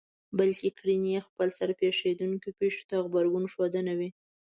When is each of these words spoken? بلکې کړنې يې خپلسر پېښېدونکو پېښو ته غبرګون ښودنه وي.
بلکې 0.39 0.69
کړنې 0.77 1.09
يې 1.15 1.25
خپلسر 1.27 1.69
پېښېدونکو 1.81 2.47
پېښو 2.59 2.83
ته 2.89 2.95
غبرګون 3.05 3.45
ښودنه 3.53 3.93
وي. 3.99 4.09